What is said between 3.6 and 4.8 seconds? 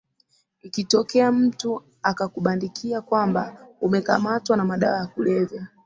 umekamatwa na